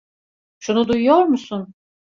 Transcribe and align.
Şunu 0.59 0.87
duyuyor 0.87 1.23
musun? 1.25 1.73